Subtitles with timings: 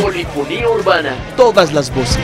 [0.00, 1.16] Polifonía urbana.
[1.36, 2.18] Todas las voces.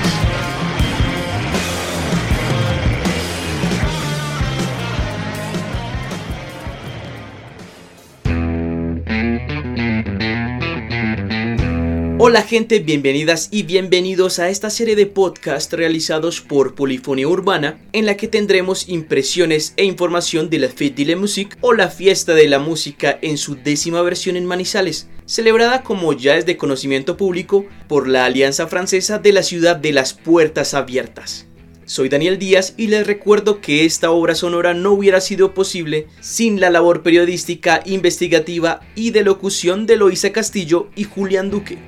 [12.28, 18.04] Hola gente, bienvenidas y bienvenidos a esta serie de podcasts realizados por Polifonía Urbana en
[18.04, 22.34] la que tendremos impresiones e información de la Fête de la Musique o la Fiesta
[22.34, 27.16] de la Música en su décima versión en Manizales, celebrada como ya es de conocimiento
[27.16, 31.46] público por la Alianza Francesa de la Ciudad de las Puertas Abiertas.
[31.84, 36.58] Soy Daniel Díaz y les recuerdo que esta obra sonora no hubiera sido posible sin
[36.58, 41.78] la labor periodística, investigativa y de locución de Loisa Castillo y Julián Duque.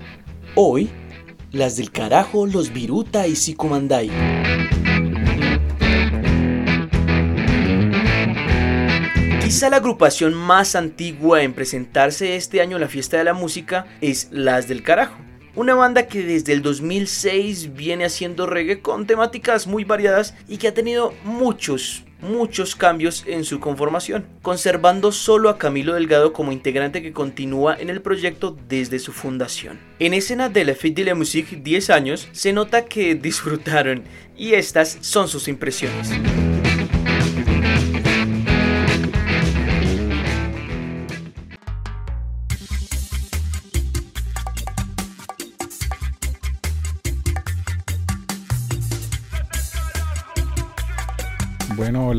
[0.61, 0.91] Hoy,
[1.53, 4.11] las del carajo, los Viruta y Sicumandai.
[9.41, 13.87] Quizá la agrupación más antigua en presentarse este año en la fiesta de la música
[14.01, 15.16] es Las del Carajo.
[15.55, 20.66] Una banda que desde el 2006 viene haciendo reggae con temáticas muy variadas y que
[20.66, 27.02] ha tenido muchos, muchos cambios en su conformación, conservando solo a Camilo Delgado como integrante
[27.02, 29.79] que continúa en el proyecto desde su fundación.
[29.99, 34.05] En escena de la Fête de la Musique 10 años, se nota que disfrutaron
[34.37, 36.10] y estas son sus impresiones.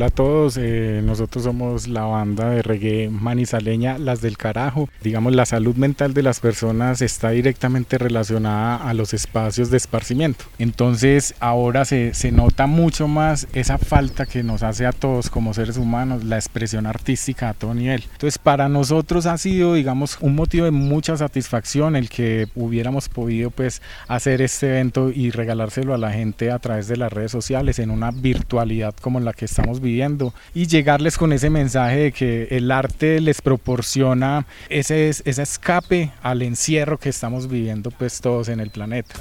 [0.00, 0.56] Hola a todos.
[0.56, 4.88] Eh, nosotros somos la banda de reggae manizaleña Las del Carajo.
[5.02, 10.46] Digamos, la salud mental de las personas está directamente relacionada a los espacios de esparcimiento.
[10.58, 15.52] Entonces, ahora se, se nota mucho más esa falta que nos hace a todos como
[15.52, 18.04] seres humanos la expresión artística a todo nivel.
[18.10, 23.50] Entonces, para nosotros ha sido, digamos, un motivo de mucha satisfacción el que hubiéramos podido,
[23.50, 27.78] pues, hacer este evento y regalárselo a la gente a través de las redes sociales
[27.78, 29.89] en una virtualidad como la que estamos viviendo
[30.54, 36.42] y llegarles con ese mensaje de que el arte les proporciona ese, ese escape al
[36.42, 39.14] encierro que estamos viviendo pues todos en el planeta.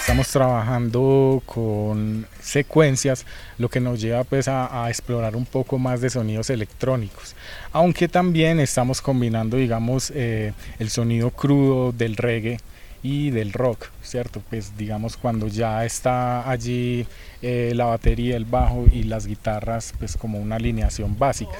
[0.00, 3.26] Estamos trabajando con secuencias,
[3.58, 7.36] lo que nos lleva pues a, a, explorar un poco más de sonidos electrónicos.
[7.72, 12.58] Aunque también estamos combinando, digamos, eh, el sonido crudo del reggae
[13.02, 14.42] y del rock, ¿cierto?
[14.48, 17.06] Pues digamos cuando ya está allí
[17.42, 21.52] eh, la batería, el bajo y las guitarras, pues como una alineación básica.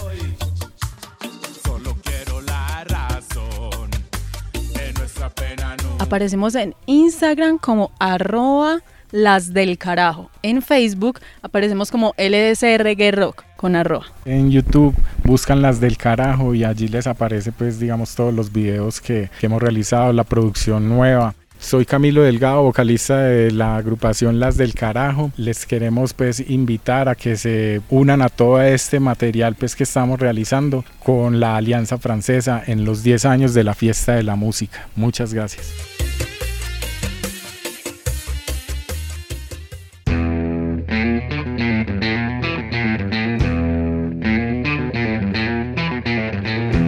[5.98, 8.80] Aparecemos en Instagram como arroba
[9.10, 10.30] las del carajo.
[10.42, 14.06] En Facebook aparecemos como LDC Reggae Rock con arroba.
[14.24, 19.00] En YouTube buscan las del carajo y allí les aparece pues digamos todos los videos
[19.00, 21.34] que, hemos realizado, la producción nueva.
[21.60, 25.32] Soy Camilo Delgado, vocalista de la agrupación Las del Carajo.
[25.36, 30.20] Les queremos pues invitar a que se unan a todo este material pues que estamos
[30.20, 34.86] realizando con la Alianza Francesa en los 10 años de la Fiesta de la Música.
[34.94, 35.97] Muchas gracias.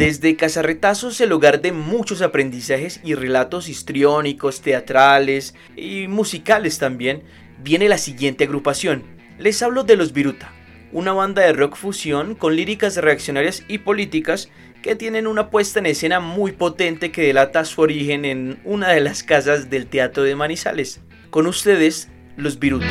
[0.01, 7.23] Desde Casarretazos, el hogar de muchos aprendizajes y relatos histriónicos, teatrales y musicales también,
[7.63, 9.03] viene la siguiente agrupación.
[9.39, 10.55] Les hablo de Los Viruta,
[10.91, 14.49] una banda de rock fusión con líricas reaccionarias y políticas
[14.81, 19.01] que tienen una puesta en escena muy potente que delata su origen en una de
[19.01, 21.03] las casas del Teatro de Manizales.
[21.29, 22.89] Con ustedes, Los Viruta.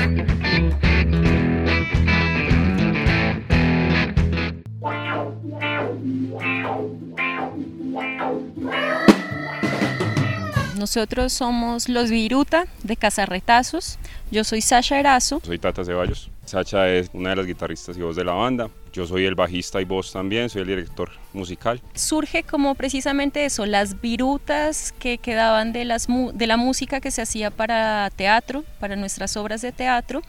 [10.79, 13.99] Nosotros somos los Viruta de Casarretazos.
[14.31, 15.41] Yo soy Sasha Erazo.
[15.43, 16.29] Soy Tata Ceballos.
[16.45, 18.69] Sacha es una de las guitarristas y voz de la banda.
[18.93, 21.81] Yo soy el bajista y voz también, soy el director musical.
[21.93, 27.21] Surge como precisamente eso, las virutas que quedaban de, las, de la música que se
[27.21, 30.21] hacía para teatro, para nuestras obras de teatro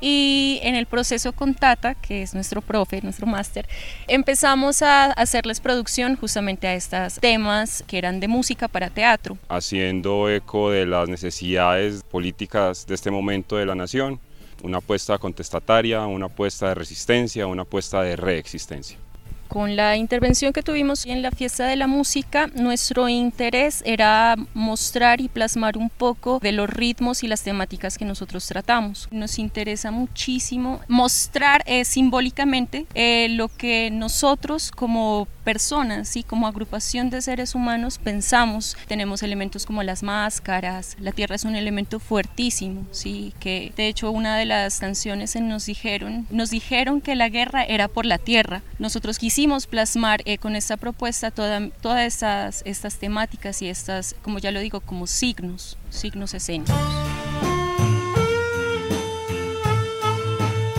[0.00, 3.68] y en el proceso con Tata, que es nuestro profe, nuestro máster,
[4.08, 9.38] empezamos a hacerles producción justamente a estos temas que eran de música para teatro.
[9.48, 14.20] Haciendo eco de las necesidades políticas de este momento de la nación,
[14.62, 18.98] una apuesta contestataria, una apuesta de resistencia, una apuesta de reexistencia.
[19.48, 25.20] Con la intervención que tuvimos en la fiesta de la música, nuestro interés era mostrar
[25.20, 29.08] y plasmar un poco de los ritmos y las temáticas que nosotros tratamos.
[29.10, 37.08] Nos interesa muchísimo mostrar eh, simbólicamente eh, lo que nosotros como personas y como agrupación
[37.08, 38.76] de seres humanos pensamos.
[38.88, 44.10] Tenemos elementos como las máscaras, la tierra es un elemento fuertísimo, sí, que de hecho
[44.10, 48.62] una de las canciones nos dijeron, nos dijeron que la guerra era por la tierra.
[48.80, 49.35] Nosotros quisimos
[49.66, 54.60] plasmar eh, con esta propuesta toda, todas estas, estas temáticas y estas, como ya lo
[54.60, 56.74] digo, como signos, signos escénicos.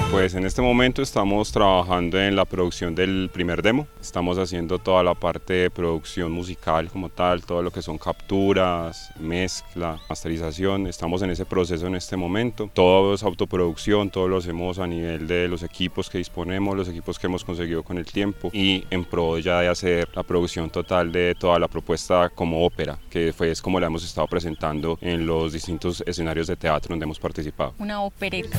[0.10, 3.88] Pues en este momento estamos trabajando en la producción del primer demo.
[4.00, 9.12] Estamos haciendo toda la parte de producción musical como tal, todo lo que son capturas,
[9.20, 10.88] mezcla, masterización.
[10.88, 12.70] Estamos en ese proceso en este momento.
[12.74, 17.20] Todo es autoproducción, todo lo hacemos a nivel de los equipos que disponemos, los equipos
[17.20, 21.12] que hemos conseguido con el tiempo y en pro ya de hacer la producción total
[21.12, 25.26] de toda la propuesta como ópera, que fue es como la hemos estado presentando en
[25.26, 27.74] los distintos escenarios de teatro donde hemos participado.
[27.78, 28.58] Una opereta.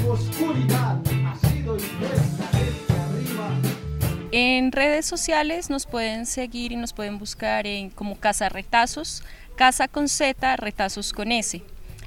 [4.30, 9.22] En redes sociales nos pueden seguir y nos pueden buscar en como Casa Retazos,
[9.56, 11.62] Casa con Z, Retazos con S.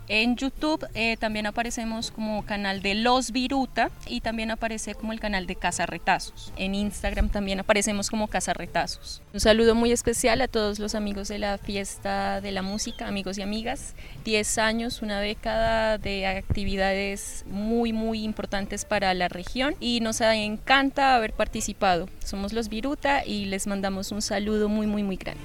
[0.08, 5.20] En YouTube eh, también aparecemos como canal de Los Viruta y también aparece como el
[5.20, 6.52] canal de Casa Retazos.
[6.58, 9.22] En Instagram también aparecemos como Casa Retazos.
[9.34, 13.38] Un saludo muy especial a todos los amigos de la fiesta de la música, amigos
[13.38, 13.96] y amigas.
[14.26, 21.16] 10 años, una década de actividades muy, muy importantes para la región y nos encanta
[21.16, 22.10] haber participado.
[22.24, 25.42] Somos Los Viruta y les mandamos un saludo muy, muy, muy grande.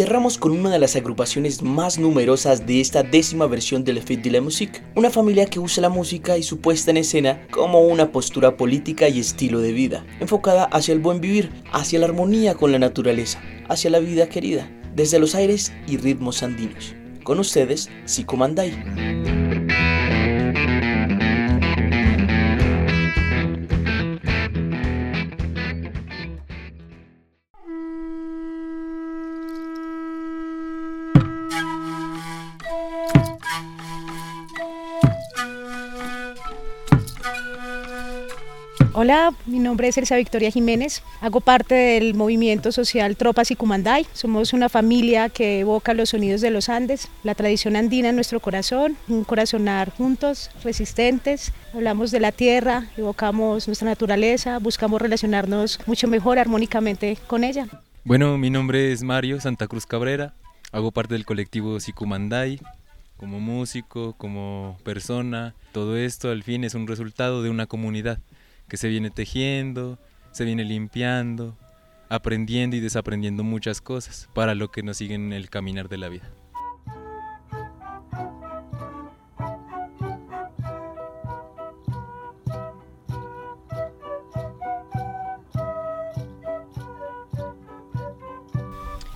[0.00, 4.22] Cerramos con una de las agrupaciones más numerosas de esta décima versión de La Fête
[4.22, 7.80] de la Musique, una familia que usa la música y su puesta en escena como
[7.80, 12.54] una postura política y estilo de vida, enfocada hacia el buen vivir, hacia la armonía
[12.54, 16.94] con la naturaleza, hacia la vida querida, desde los aires y ritmos andinos.
[17.22, 17.90] Con ustedes,
[18.34, 19.39] Manday.
[39.02, 44.06] Hola, mi nombre es Elsa Victoria Jiménez, hago parte del movimiento social Tropas y Cumanday.
[44.12, 48.40] Somos una familia que evoca los sonidos de los Andes, la tradición andina en nuestro
[48.40, 51.54] corazón, un corazonar juntos, resistentes.
[51.72, 57.68] Hablamos de la tierra, evocamos nuestra naturaleza, buscamos relacionarnos mucho mejor armónicamente con ella.
[58.04, 60.34] Bueno, mi nombre es Mario Santa Cruz Cabrera,
[60.72, 62.60] hago parte del colectivo Sicumanday,
[63.16, 65.54] como músico, como persona.
[65.72, 68.18] Todo esto al fin es un resultado de una comunidad
[68.70, 69.98] que se viene tejiendo,
[70.30, 71.58] se viene limpiando,
[72.08, 76.08] aprendiendo y desaprendiendo muchas cosas para lo que nos sigue en el caminar de la
[76.08, 76.30] vida.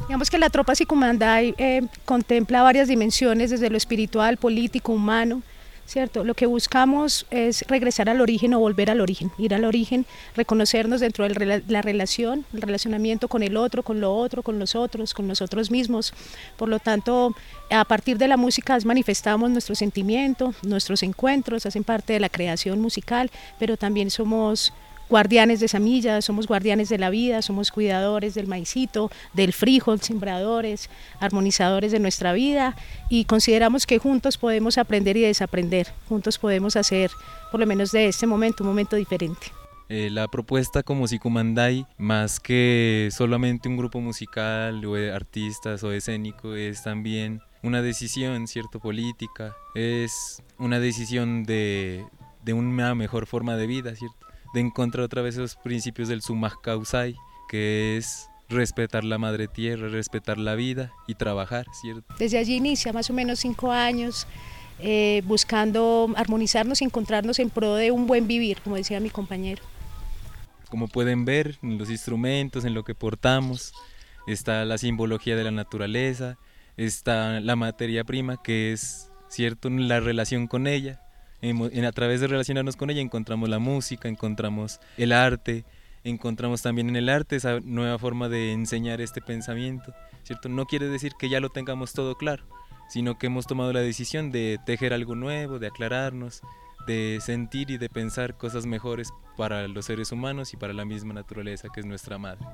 [0.08, 5.42] Digamos que la tropa Sicumanday eh, contempla varias dimensiones, desde lo espiritual, político, humano,
[5.86, 6.24] ¿cierto?
[6.24, 11.00] Lo que buscamos es regresar al origen o volver al origen, ir al origen, reconocernos
[11.00, 15.14] dentro de la relación, el relacionamiento con el otro, con lo otro, con los otros,
[15.14, 16.12] con nosotros mismos.
[16.56, 17.34] Por lo tanto,
[17.70, 22.80] a partir de la música manifestamos nuestro sentimiento, nuestros encuentros, hacen parte de la creación
[22.80, 24.72] musical, pero también somos
[25.14, 30.90] guardianes de semillas, somos guardianes de la vida, somos cuidadores del maicito, del frijol, sembradores,
[31.20, 32.74] armonizadores de nuestra vida
[33.08, 37.12] y consideramos que juntos podemos aprender y desaprender, juntos podemos hacer,
[37.52, 39.46] por lo menos de este momento, un momento diferente.
[39.88, 45.92] Eh, la propuesta como Sicumandai, más que solamente un grupo musical o de artistas o
[45.92, 52.04] escénico, es también una decisión, cierto, política, es una decisión de,
[52.44, 54.23] de una mejor forma de vida, ¿cierto?
[54.54, 57.16] De encontrar otra vez esos principios del sumaj causai,
[57.48, 62.14] que es respetar la madre tierra, respetar la vida y trabajar, ¿cierto?
[62.18, 64.26] Desde allí inicia más o menos cinco años
[64.78, 69.62] eh, buscando armonizarnos y encontrarnos en pro de un buen vivir, como decía mi compañero.
[70.68, 73.72] Como pueden ver en los instrumentos, en lo que portamos,
[74.26, 76.38] está la simbología de la naturaleza,
[76.76, 81.00] está la materia prima que es, ¿cierto?, la relación con ella,
[81.42, 85.64] a través de relacionarnos con ella encontramos la música, encontramos el arte,
[86.04, 90.48] encontramos también en el arte esa nueva forma de enseñar este pensamiento, ¿cierto?
[90.48, 92.44] No quiere decir que ya lo tengamos todo claro,
[92.88, 96.42] sino que hemos tomado la decisión de tejer algo nuevo, de aclararnos,
[96.86, 101.14] de sentir y de pensar cosas mejores para los seres humanos y para la misma
[101.14, 102.46] naturaleza que es nuestra madre.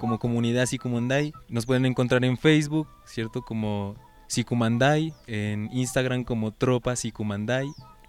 [0.00, 3.42] Como comunidad Sikumandai nos pueden encontrar en Facebook, ¿cierto?
[3.42, 3.94] Como
[4.28, 7.66] Sikumandai, en Instagram como Tropa Sikumandai.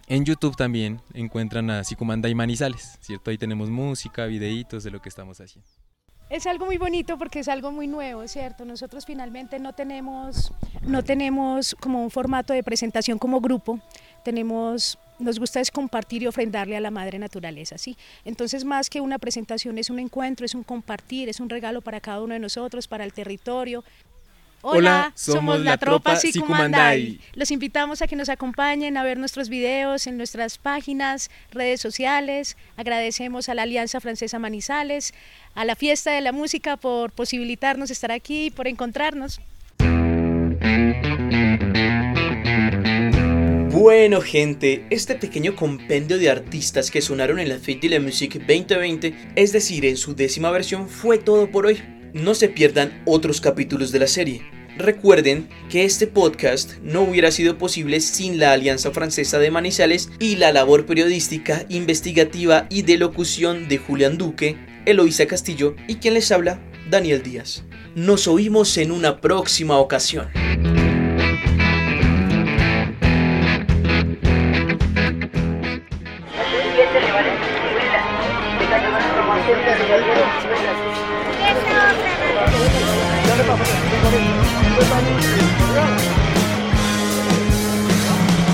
[0.07, 3.29] En YouTube también encuentran a Sikumandai Manizales, ¿cierto?
[3.31, 5.67] Ahí tenemos música, videitos de lo que estamos haciendo.
[6.29, 8.65] Es algo muy bonito porque es algo muy nuevo, ¿cierto?
[8.65, 13.79] Nosotros finalmente no tenemos, no tenemos como un formato de presentación como grupo,
[14.25, 17.97] tenemos, nos gusta es compartir y ofrendarle a la madre naturaleza, ¿sí?
[18.25, 21.99] Entonces más que una presentación es un encuentro, es un compartir, es un regalo para
[22.01, 23.83] cada uno de nosotros, para el territorio,
[24.61, 27.19] Hola, somos, la, tropa Sicumandai.
[27.35, 32.57] Los invitamos a que nos acompañen a ver nuestros videos en nuestras páginas, redes sociales.
[32.75, 35.13] Agradecemos a la Alianza Francesa Manizales,
[35.53, 39.39] a la Fiesta de la Música por posibilitarnos estar aquí, por encontrarnos.
[43.79, 48.39] Bueno gente, este pequeño compendio de artistas que sonaron en la Fête de la Musique
[48.39, 51.79] 2020, es decir, en su décima versión, fue todo por hoy
[52.11, 54.41] no se pierdan otros capítulos de la serie.
[54.79, 60.37] Recuerden que este podcast no hubiera sido posible sin la Alianza Francesa de Manizales y
[60.37, 64.57] la labor periodística, investigativa y de locución de Julián Duque,
[64.87, 67.63] Eloísa Castillo y quien les habla, Daniel Díaz.
[67.93, 70.29] Nos oímos en una próxima ocasión.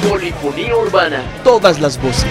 [0.08, 2.30] Polifonía urbana, todas las voces.